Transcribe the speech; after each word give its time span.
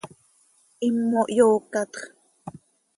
Himo 0.81 1.21
hyoocatx. 1.33 1.91